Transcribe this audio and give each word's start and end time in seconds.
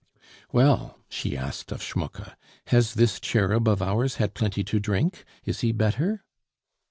"Well?" 0.51 0.97
she 1.09 1.37
asked 1.37 1.71
of 1.71 1.83
Schmucke, 1.83 2.35
"has 2.65 2.95
this 2.95 3.19
cherub 3.19 3.67
of 3.67 3.83
ours 3.83 4.15
had 4.15 4.33
plenty 4.33 4.63
to 4.63 4.79
drink? 4.79 5.23
Is 5.45 5.59
he 5.59 5.71
better?" 5.71 6.23